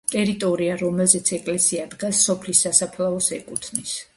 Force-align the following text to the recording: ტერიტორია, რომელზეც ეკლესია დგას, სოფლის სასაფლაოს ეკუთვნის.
ტერიტორია, 0.11 0.77
რომელზეც 0.79 1.29
ეკლესია 1.37 1.85
დგას, 1.93 2.25
სოფლის 2.31 2.63
სასაფლაოს 2.67 3.31
ეკუთვნის. 3.39 3.97